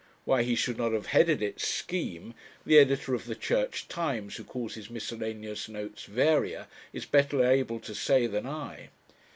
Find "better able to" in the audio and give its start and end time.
7.05-7.93